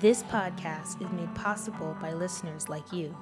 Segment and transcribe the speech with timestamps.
[0.00, 3.14] This podcast is made possible by listeners like you.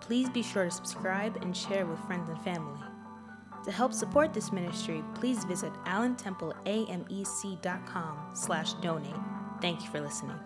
[0.00, 2.80] Please be sure to subscribe and share with friends and family.
[3.66, 9.14] To help support this ministry, please visit allentempleamec.com slash donate.
[9.60, 10.38] Thank you for listening.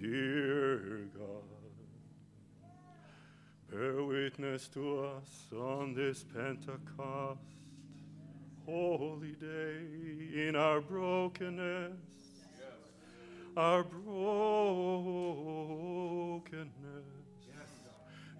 [0.00, 1.42] Dear God.
[3.70, 7.40] Bear witness to us on this Pentecost
[8.64, 11.92] holy day in our brokenness,
[13.56, 14.06] our brokenness,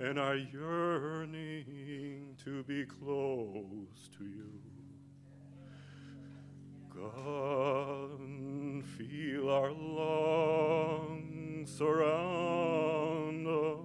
[0.01, 4.51] and our yearning to be close to you.
[6.95, 11.36] God, feel our lungs
[11.67, 13.81] surround us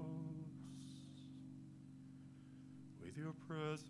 [3.01, 3.89] with your presence.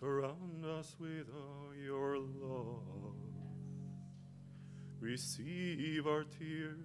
[0.00, 3.14] Surround us with uh, your love.
[5.00, 6.76] Receive our tears.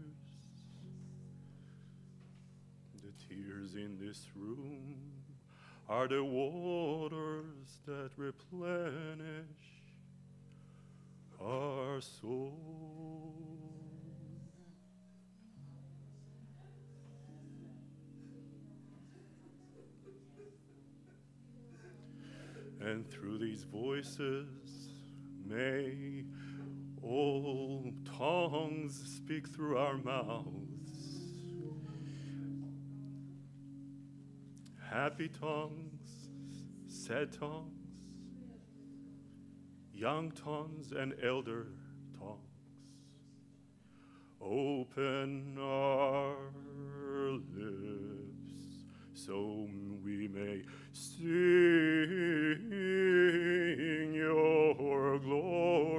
[3.03, 4.95] The tears in this room
[5.87, 9.78] are the waters that replenish
[11.41, 12.79] our soul.
[22.81, 24.47] And through these voices,
[25.45, 26.23] may
[27.01, 30.69] all tongues speak through our mouths.
[34.89, 36.29] Happy tongues,
[36.87, 37.78] sad tongues,
[39.99, 41.67] young tongues, and elder
[42.17, 42.37] tongues.
[44.41, 46.37] Open our
[47.27, 49.67] lips so
[50.03, 51.23] we may sing
[54.13, 55.98] your glory.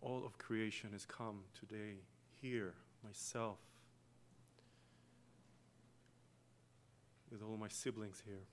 [0.00, 1.98] all of creation has come today
[2.40, 3.58] here myself
[7.30, 8.46] with all my siblings here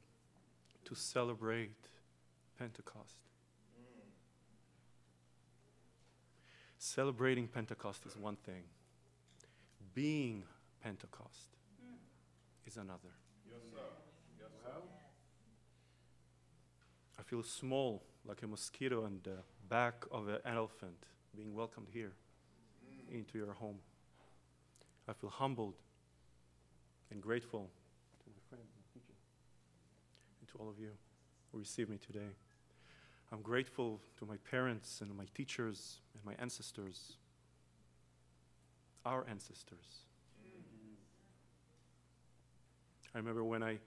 [0.84, 1.90] to celebrate
[2.58, 3.20] Pentecost.
[6.78, 8.64] Celebrating Pentecost is one thing,
[9.94, 10.44] being
[10.84, 11.58] Pentecost
[12.68, 13.16] is another.
[13.50, 13.80] Yes, sir.
[14.40, 14.82] Yes, sir.
[17.18, 21.06] I feel small, like a mosquito on the back of an elephant,
[21.36, 22.14] being welcomed here
[23.12, 23.78] into your home.
[25.08, 25.76] I feel humbled
[27.12, 27.70] and grateful
[28.24, 29.14] to my friend, my teacher,
[30.40, 30.92] and to all of you
[31.52, 32.34] who received me today.
[33.32, 37.18] I'm grateful to my parents and my teachers and my ancestors,
[39.06, 40.06] our ancestors.
[43.14, 43.80] I remember when I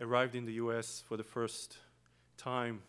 [0.00, 1.76] arrived in the US for the first
[2.36, 2.82] time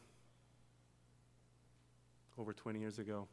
[2.37, 3.27] over 20 years ago.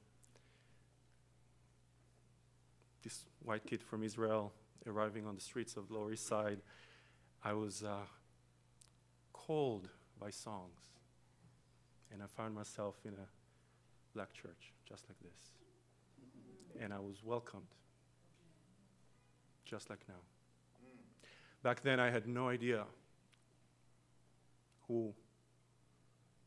[3.06, 4.52] This white kid from Israel
[4.84, 6.58] arriving on the streets of Lower East Side,
[7.44, 7.98] I was uh,
[9.32, 9.88] called
[10.18, 10.80] by songs.
[12.12, 13.28] And I found myself in a
[14.12, 16.82] black church, just like this.
[16.82, 17.76] And I was welcomed,
[19.64, 20.24] just like now.
[21.62, 22.86] Back then, I had no idea
[24.88, 25.14] who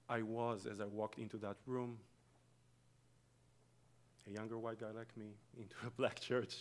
[0.10, 2.00] I was as I walked into that room.
[4.30, 6.56] A younger white guy like me into a black church.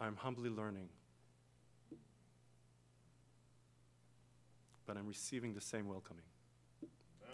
[0.00, 0.88] I'm humbly learning.
[4.86, 6.24] But I'm receiving the same welcoming.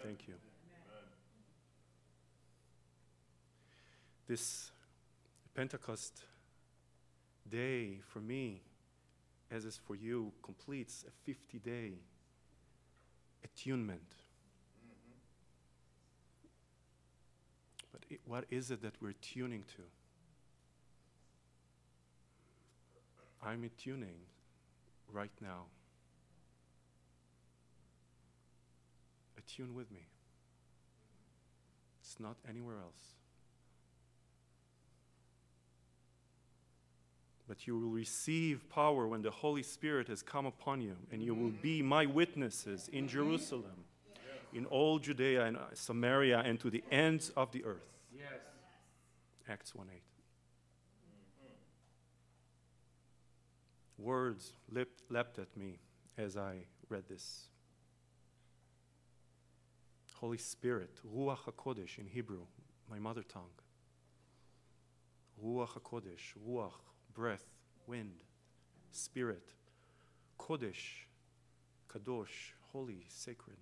[0.03, 0.35] Thank you.
[4.27, 4.71] This
[5.53, 6.23] Pentecost
[7.47, 8.61] day for me,
[9.51, 11.93] as is for you, completes a 50 day
[13.43, 14.15] attunement.
[17.83, 17.93] But it,
[18.25, 19.83] what is it that we're tuning to?
[23.45, 24.17] I'm attuning
[25.11, 25.65] right now.
[29.37, 30.07] Attune with me.
[32.01, 33.15] It's not anywhere else.
[37.47, 41.35] But you will receive power when the Holy Spirit has come upon you, and you
[41.35, 43.85] will be my witnesses in Jerusalem,
[44.51, 47.94] in all Judea and Samaria, and to the ends of the earth.
[49.47, 50.01] Acts 1 8.
[53.97, 55.79] Words leapt, leapt at me
[56.17, 57.47] as I read this.
[60.15, 62.45] Holy Spirit, Ruach HaKodesh in Hebrew,
[62.89, 63.55] my mother tongue.
[65.43, 66.79] Ruach HaKodesh, Ruach,
[67.13, 67.45] breath,
[67.87, 68.23] wind,
[68.91, 69.53] spirit.
[70.39, 71.05] Kodesh,
[71.89, 73.57] Kadosh, holy, sacred.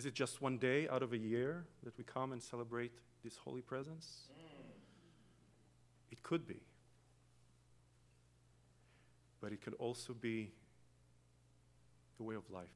[0.00, 2.90] Is it just one day out of a year that we come and celebrate
[3.22, 4.28] this holy presence?
[6.10, 6.62] It could be.
[9.42, 10.52] But it could also be
[12.18, 12.70] a way of life.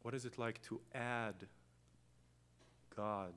[0.00, 1.34] What is it like to add
[2.96, 3.34] God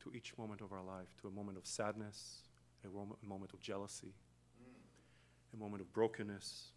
[0.00, 2.42] to each moment of our life, to a moment of sadness,
[2.84, 4.12] a, rom- a moment of jealousy,
[5.54, 6.72] a moment of brokenness?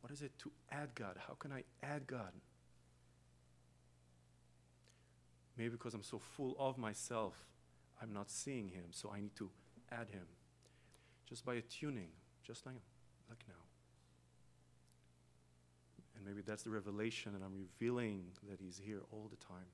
[0.00, 1.16] What is it to add God?
[1.28, 2.32] How can I add God?
[5.56, 7.34] Maybe because I'm so full of myself,
[8.00, 9.50] I'm not seeing Him, so I need to
[9.90, 10.26] add Him.
[11.28, 12.08] Just by attuning,
[12.42, 12.74] just like,
[13.28, 13.54] like now.
[16.16, 19.70] And maybe that's the revelation, and I'm revealing that He's here all the time.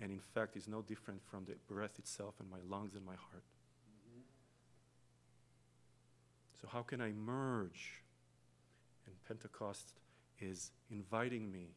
[0.00, 3.14] And in fact, He's no different from the breath itself and my lungs and my
[3.14, 3.44] heart.
[6.60, 8.02] So, how can I merge?
[9.06, 9.92] And Pentecost
[10.40, 11.74] is inviting me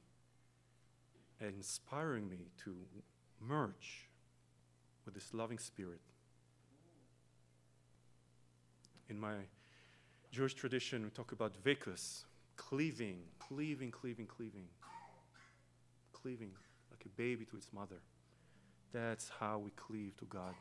[1.40, 2.76] inspiring me to
[3.40, 4.10] merge
[5.06, 6.02] with this loving spirit.
[9.10, 9.36] In my
[10.32, 12.26] Jewish tradition, we talk about vekus,
[12.58, 14.68] cleaving, cleaving, cleaving, cleaving,
[16.12, 16.52] cleaving
[16.92, 18.02] like a baby to its mother.
[18.92, 20.56] That's how we cleave to God.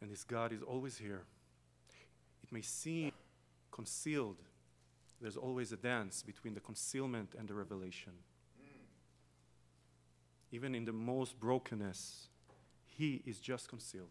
[0.00, 1.22] And this God is always here.
[2.42, 3.12] It may seem
[3.70, 4.38] concealed.
[5.20, 8.12] There's always a dance between the concealment and the revelation.
[10.52, 12.28] Even in the most brokenness,
[12.84, 14.10] He is just concealed.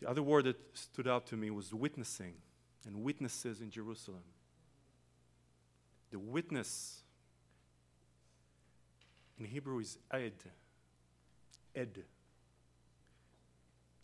[0.00, 2.34] The other word that stood out to me was witnessing
[2.86, 4.24] and witnesses in Jerusalem.
[6.10, 7.02] The witness
[9.38, 10.32] in Hebrew is ed.
[11.74, 12.04] Ed.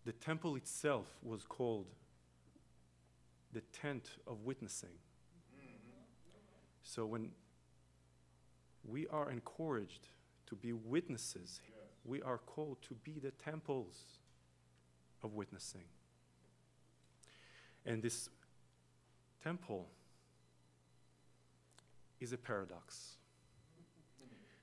[0.05, 1.87] The temple itself was called
[3.52, 4.99] the tent of witnessing.
[6.82, 7.31] So when
[8.88, 10.09] we are encouraged
[10.47, 11.61] to be witnesses,
[12.05, 14.05] we are called to be the temples
[15.23, 15.85] of witnessing.
[17.85, 18.28] And this
[19.43, 19.88] temple
[22.21, 23.16] is a paradox.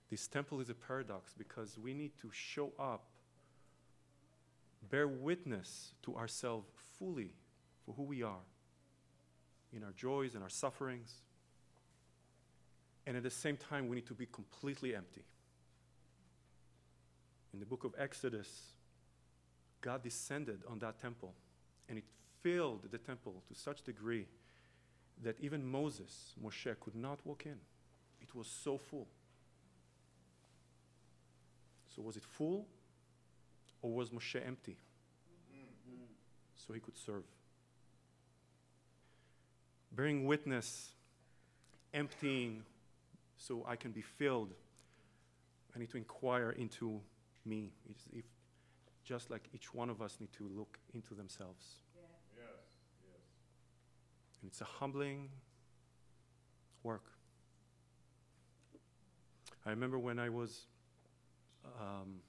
[0.09, 3.05] This temple is a paradox because we need to show up,
[4.89, 6.67] bear witness to ourselves
[6.99, 7.33] fully
[7.85, 8.45] for who we are
[9.75, 11.15] in our joys and our sufferings.
[13.05, 15.23] And at the same time, we need to be completely empty.
[17.53, 18.73] In the book of Exodus,
[19.81, 21.33] God descended on that temple
[21.89, 22.05] and it
[22.41, 24.25] filled the temple to such degree
[25.21, 27.57] that even Moses, Moshe, could not walk in.
[28.21, 29.07] It was so full.
[31.95, 32.65] So, was it full
[33.81, 34.77] or was Moshe empty?
[36.55, 37.23] So he could serve.
[39.91, 40.91] Bearing witness,
[41.93, 42.63] emptying,
[43.47, 44.53] so I can be filled.
[45.75, 47.01] I need to inquire into
[47.45, 48.23] me, It's if,
[49.03, 51.79] just like each one of us need to look into themselves.
[51.93, 52.45] Yes.
[54.41, 55.29] And it's a humbling
[56.83, 57.03] work.
[59.65, 60.67] I remember when I was,
[61.81, 62.21] um,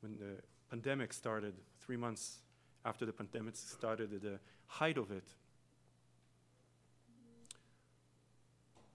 [0.00, 0.36] when the
[0.70, 2.38] pandemic started, three months
[2.84, 5.26] after the pandemic started, at the height of it,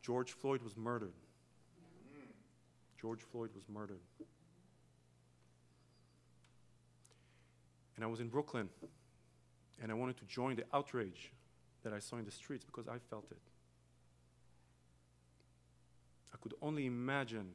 [0.04, 1.14] George Floyd was murdered.
[3.00, 4.02] George Floyd was murdered.
[7.96, 8.70] And I was in Brooklyn,
[9.82, 11.32] and I wanted to join the outrage
[11.84, 13.38] that I saw in the streets because I felt it.
[16.34, 17.52] I could only imagine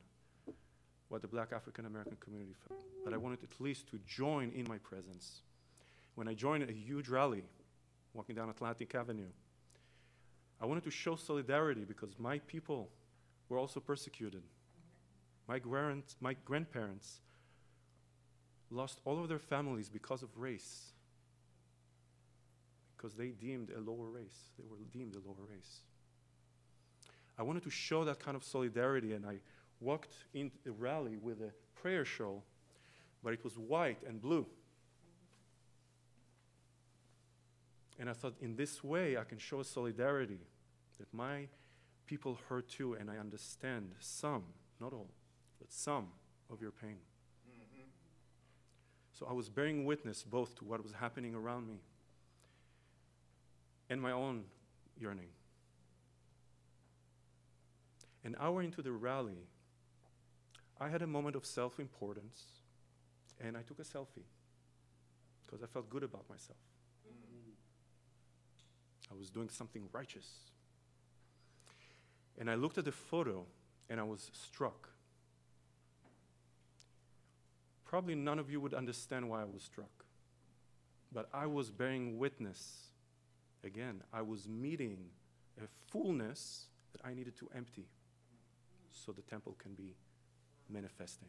[1.09, 4.67] what the black African American community felt, but I wanted at least to join in
[4.69, 5.43] my presence.
[6.15, 7.45] When I joined a huge rally
[8.15, 9.29] walking down Atlantic Avenue,
[10.61, 12.91] I wanted to show solidarity because my people
[13.49, 14.43] were also persecuted.
[15.47, 17.21] My, grand, my grandparents
[18.71, 20.93] lost all of their families because of race,
[22.97, 24.51] because they deemed a lower race.
[24.59, 25.81] They were deemed a lower race.
[27.39, 29.39] I wanted to show that kind of solidarity, and I
[29.81, 32.43] walked in the rally with a prayer shawl,
[33.23, 34.45] but it was white and blue.
[37.99, 40.39] And I thought, in this way, I can show solidarity
[40.99, 41.49] that my
[42.07, 44.45] people hurt too, and I understand some,
[44.81, 45.11] not all,
[45.59, 46.09] but some
[46.51, 46.99] of your pain.
[47.49, 47.83] Mm-hmm.
[49.13, 51.81] So I was bearing witness both to what was happening around me
[53.91, 54.45] and my own
[54.97, 55.29] yearning.
[58.25, 59.47] An hour into the rally,
[60.81, 62.45] I had a moment of self importance
[63.41, 64.27] and I took a selfie
[65.47, 66.59] because I felt good about myself.
[69.11, 70.29] I was doing something righteous.
[72.39, 73.47] And I looked at the photo
[73.91, 74.89] and I was struck.
[77.85, 80.05] Probably none of you would understand why I was struck,
[81.11, 82.89] but I was bearing witness.
[83.65, 85.07] Again, I was meeting
[85.59, 87.87] a fullness that I needed to empty
[88.93, 89.95] so the temple can be
[90.69, 91.29] manifesting.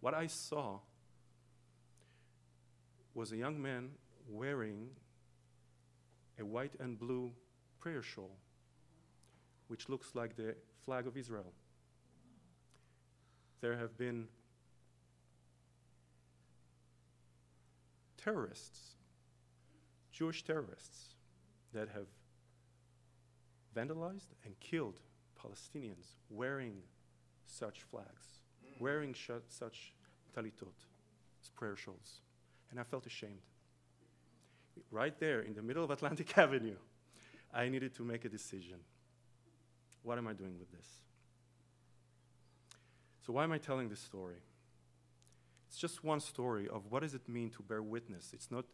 [0.00, 0.78] What I saw
[3.14, 3.90] was a young man
[4.28, 4.90] wearing
[6.38, 7.32] a white and blue
[7.80, 8.36] prayer shawl,
[9.68, 11.52] which looks like the flag of Israel.
[13.60, 14.28] There have been
[18.16, 18.96] terrorists,
[20.12, 21.14] Jewish terrorists,
[21.72, 22.06] that have
[23.74, 25.00] vandalized and killed
[25.40, 26.82] Palestinians wearing
[27.44, 28.42] such flags,
[28.80, 29.92] wearing sh- such
[30.34, 30.86] talitot,
[31.54, 32.20] prayer shawls.
[32.70, 33.42] And I felt ashamed.
[34.90, 36.76] Right there in the middle of Atlantic Avenue,
[37.52, 38.78] I needed to make a decision.
[40.02, 40.86] What am I doing with this?
[43.26, 44.36] So, why am I telling this story?
[45.68, 48.30] It's just one story of what does it mean to bear witness.
[48.32, 48.64] It's not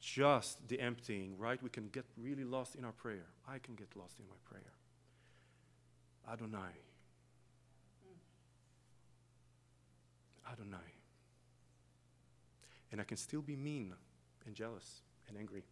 [0.00, 1.62] just the emptying, right?
[1.62, 3.26] We can get really lost in our prayer.
[3.48, 4.72] I can get lost in my prayer.
[6.30, 6.72] Adonai,
[10.50, 10.78] Adonai.
[12.90, 13.94] And I can still be mean
[14.46, 15.64] and jealous and angry.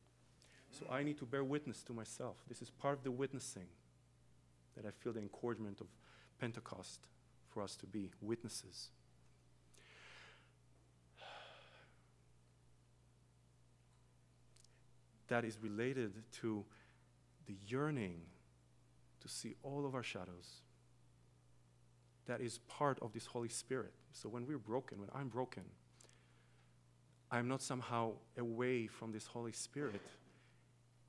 [0.71, 2.37] So I need to bear witness to myself.
[2.49, 3.67] This is part of the witnessing
[4.77, 5.89] that I feel the encouragement of
[6.41, 7.09] Pentecost
[7.51, 8.91] for us to be witnesses.
[15.29, 16.65] That is related to
[17.47, 18.21] the yearning
[19.21, 20.63] to see all of our shadows
[22.29, 23.95] that is part of this Holy Spirit.
[24.13, 25.65] So when we're broken, when I'm broken,
[27.31, 30.01] I'm not somehow away from this Holy Spirit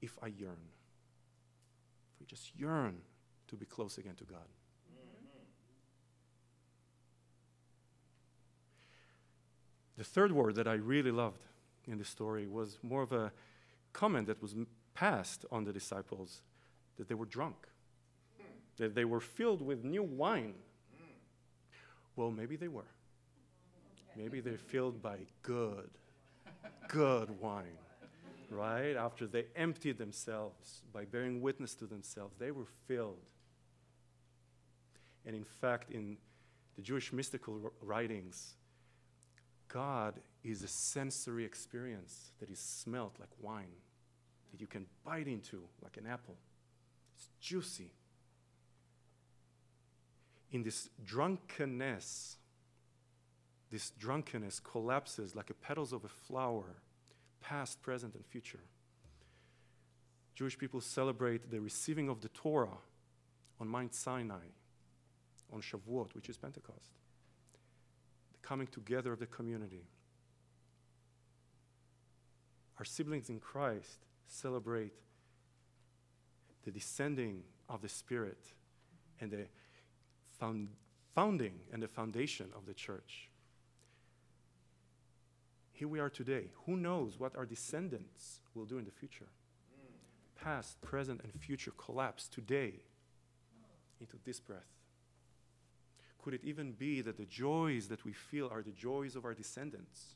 [0.01, 0.57] if I yearn.
[2.13, 2.97] If we just yearn
[3.47, 4.47] to be close again to God.
[9.97, 11.41] The third word that I really loved
[11.85, 13.33] in the story was more of a
[13.91, 14.55] comment that was
[14.93, 16.41] passed on the disciples
[16.97, 17.67] that they were drunk,
[18.77, 20.53] that they were filled with new wine
[22.19, 22.91] well, maybe they were.
[24.17, 25.89] Maybe they're filled by good,
[26.87, 27.77] good wine,
[28.49, 28.95] right?
[28.95, 33.31] After they emptied themselves by bearing witness to themselves, they were filled.
[35.25, 36.17] And in fact, in
[36.75, 38.55] the Jewish mystical writings,
[39.67, 43.75] God is a sensory experience that is smelt like wine,
[44.51, 46.37] that you can bite into like an apple.
[47.15, 47.91] It's juicy,
[50.51, 52.37] in this drunkenness,
[53.71, 56.81] this drunkenness collapses like the petals of a flower,
[57.41, 58.61] past, present, and future.
[60.33, 62.77] Jewish people celebrate the receiving of the Torah
[63.59, 64.47] on Mount Sinai,
[65.53, 66.91] on Shavuot, which is Pentecost,
[68.31, 69.83] the coming together of the community.
[72.77, 74.93] Our siblings in Christ celebrate
[76.63, 78.45] the descending of the Spirit
[79.19, 79.47] and the
[80.39, 80.69] found,
[81.13, 83.28] founding and the foundation of the church.
[85.79, 86.49] Here we are today.
[86.65, 89.27] Who knows what our descendants will do in the future?
[90.35, 92.81] Past, present, and future collapse today
[94.01, 94.75] into this breath.
[96.21, 99.33] Could it even be that the joys that we feel are the joys of our
[99.33, 100.15] descendants?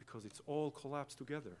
[0.00, 1.58] Because it's all collapsed together.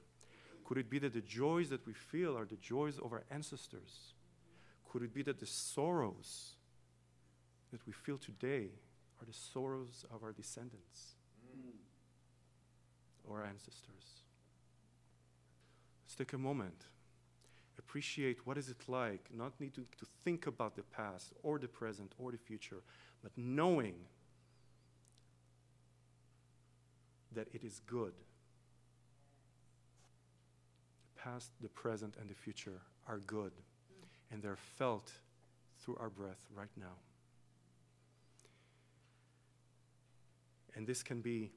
[0.64, 4.14] Could it be that the joys that we feel are the joys of our ancestors?
[4.90, 6.56] Could it be that the sorrows
[7.70, 8.70] that we feel today
[9.20, 11.14] are the sorrows of our descendants
[13.28, 14.22] or ancestors?
[16.04, 16.86] Let's take a moment.
[17.78, 22.12] Appreciate what is it like, not needing to think about the past or the present
[22.18, 22.82] or the future,
[23.22, 23.94] but knowing
[27.34, 28.12] that it is good.
[31.14, 33.52] The past, the present, and the future are good,
[34.30, 35.12] and they're felt
[35.78, 36.96] through our breath right now.
[40.74, 41.52] And this can be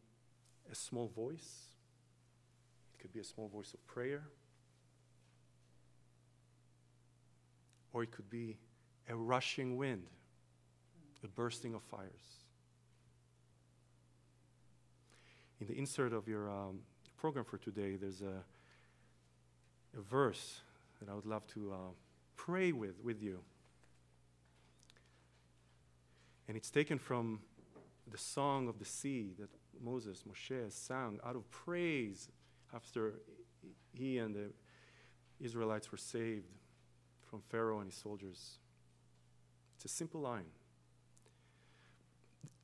[0.72, 1.76] a small voice,
[2.94, 4.24] it could be a small voice of prayer,
[7.94, 8.58] or it could be
[9.08, 10.08] a rushing wind,
[11.24, 12.44] a bursting of fires.
[15.62, 16.80] In the insert of your um,
[17.18, 18.44] program for today, there's a,
[19.98, 20.60] a verse
[21.00, 21.78] that I would love to uh,
[22.36, 23.40] pray with with you.
[26.48, 27.40] And it's taken from
[28.12, 29.50] the song of the sea that
[29.84, 32.30] Moses, Moshe, sang out of praise
[32.74, 33.16] after
[33.94, 34.52] he and the
[35.40, 36.48] Israelites were saved
[37.24, 38.58] from Pharaoh and his soldiers.
[39.76, 40.46] It's a simple line.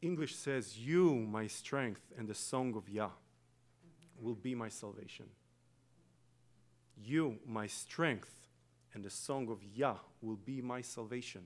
[0.02, 3.12] English says, You, my strength, and the song of Yah
[4.20, 5.26] will be my salvation.
[7.04, 8.48] You, my strength,
[8.94, 11.46] and the song of Yah will be my salvation.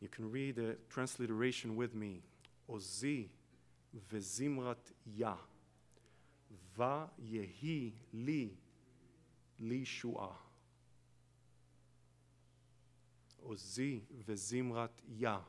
[0.00, 2.22] You can read the transliteration with me.
[2.70, 3.28] Ozi
[3.94, 5.36] וזמרת יה.
[6.76, 8.54] ויהי לי
[9.58, 10.36] לישועה.
[13.36, 15.40] עוזי וזמרת יה.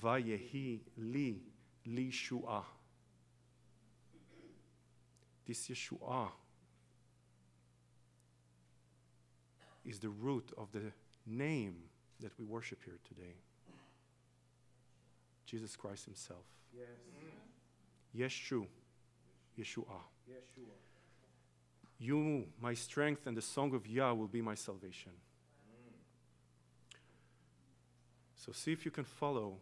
[0.00, 1.38] ויהי לי
[1.86, 2.74] לישועה.
[5.46, 6.32] This Yeshua
[9.84, 10.90] is the root of the
[11.26, 13.36] name that we worship here today
[15.44, 16.46] Jesus Christ Himself.
[16.76, 16.88] Yes.
[18.16, 18.22] Mm-hmm.
[18.22, 18.66] Yeshu.
[19.58, 20.00] Yeshua.
[20.28, 20.74] Yeshua.
[21.98, 25.12] You, my strength, and the song of Yah will be my salvation.
[25.70, 26.96] Mm.
[28.34, 29.58] So see if you can follow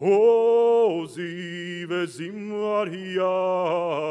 [0.00, 3.24] O sive sim Maria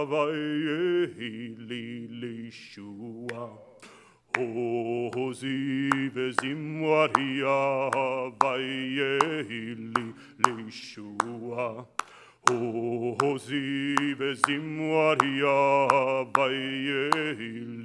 [0.03, 1.07] vae
[1.55, 3.47] li li shua.
[4.37, 7.89] O sive sim Maria
[8.43, 11.87] vae li li shua.
[12.51, 17.09] O sive sim Maria vae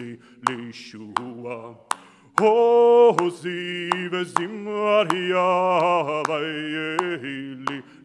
[0.01, 1.79] li li shua.
[1.79, 1.92] o,
[2.39, 6.97] Hozive zimar Yahweh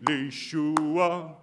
[0.06, 1.36] Lishua.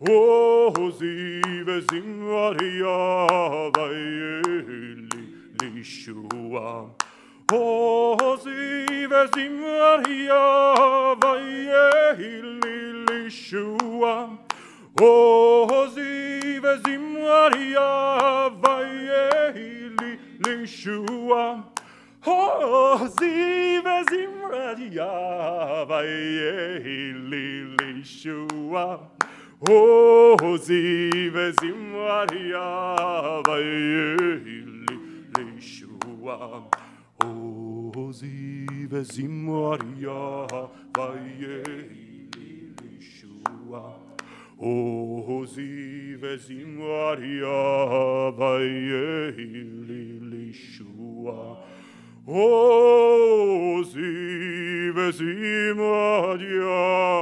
[0.00, 4.42] Hozive zimar Yahweh
[5.60, 6.90] Lishua.
[7.50, 11.78] Hozive zimar Yahweh
[13.06, 14.14] Lishua.
[14.98, 19.54] Hozive zimar Yahweh
[20.40, 21.64] Lishua.
[22.22, 25.10] Hozi vezimradia
[25.88, 29.00] vayeli lishua.
[29.68, 30.36] Oh,
[31.30, 32.66] vezimradia
[33.46, 34.60] vayeli
[35.38, 36.62] lishua.
[37.94, 40.46] Hozi vezimradia
[40.96, 41.94] Oh,
[42.82, 43.94] lishua.
[44.58, 47.60] Hozi vezimradia
[48.36, 51.56] vayeli lishua
[54.94, 57.20] vezima diava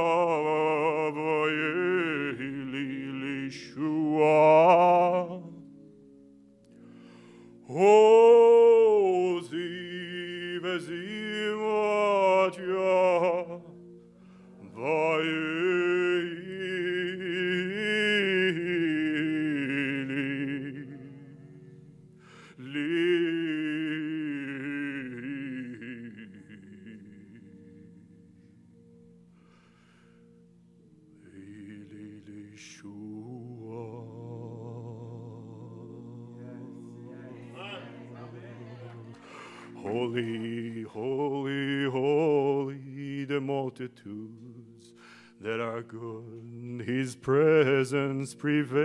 [40.09, 44.91] Holy, holy, holy, the multitudes
[45.39, 46.81] that are good.
[46.83, 48.79] His presence pervades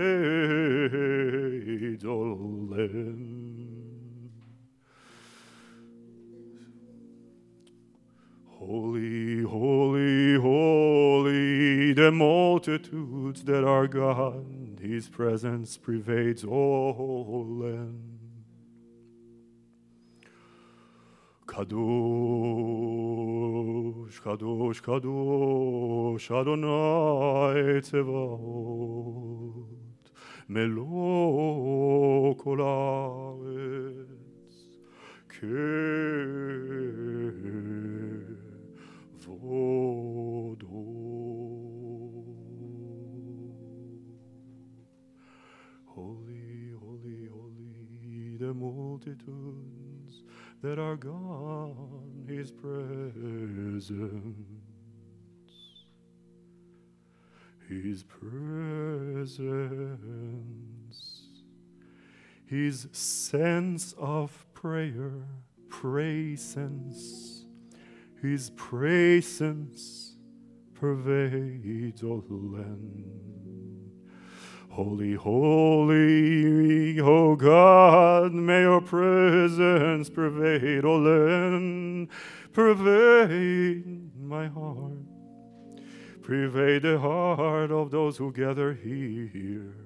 [2.04, 4.32] all land.
[8.58, 14.78] Holy, holy, holy, the multitudes that are God.
[14.78, 18.13] His presence pervades all land.
[21.54, 21.78] Kadosh,
[24.24, 28.88] Kadosh, Kadosh, Adonai Tzevaot,
[30.48, 34.56] Melo kol haaretz,
[35.30, 35.94] kevodo.
[45.86, 49.73] Holy, holy, holy, the multitudes
[50.64, 53.90] that are gone, His presence,
[57.68, 59.38] His presence,
[62.46, 65.28] His sense of prayer,
[65.68, 67.44] presence,
[68.22, 70.16] His presence
[70.72, 73.73] pervades all land.
[74.74, 82.08] Holy, holy, oh God, may your presence pervade all land,
[82.52, 84.98] pervade my heart,
[86.22, 89.76] pervade the heart of those who gather here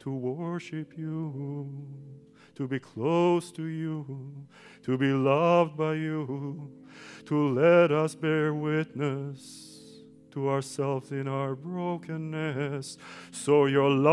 [0.00, 1.74] to worship you,
[2.56, 4.46] to be close to you,
[4.82, 6.70] to be loved by you,
[7.24, 9.73] to let us bear witness
[10.34, 12.98] to ourselves in our brokenness,
[13.30, 14.10] so your light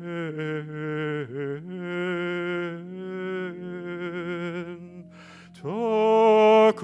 [5.63, 6.79] Tokost.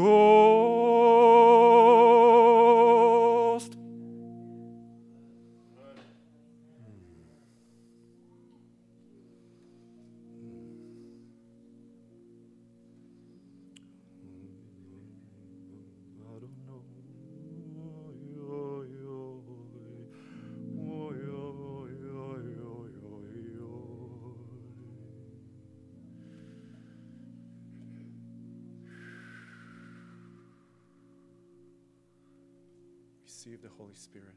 [33.44, 34.37] Receive the Holy Spirit.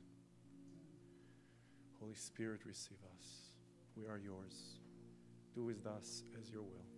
[2.02, 3.52] Holy Spirit, receive us.
[3.96, 4.80] We are yours.
[5.56, 6.97] Do with us as your will.